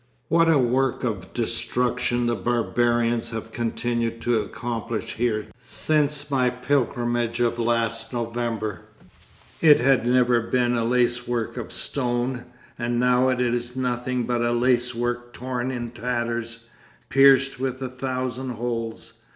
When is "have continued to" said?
3.29-4.39